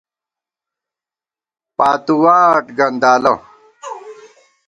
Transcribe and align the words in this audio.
پاتُوواٹ 1.77 2.65
گندالہ 2.77 3.33